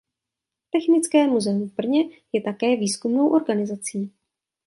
[0.69, 2.01] Technické muzeum v Brně
[2.33, 4.13] je také výzkumnou organizací.